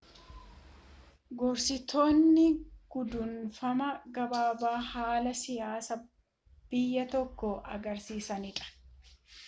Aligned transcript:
gorsitootni 1.41 2.45
gudunfaama 2.95 3.89
gabaabaa 4.17 4.75
haala 4.93 5.35
siyaasa 5.43 5.99
biyyya 6.05 7.09
tokkoo 7.17 7.55
agarsiisanidha 7.79 8.73